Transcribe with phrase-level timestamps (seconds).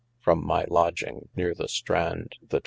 [0.19, 2.59] From my lodging nere the Strande the xx.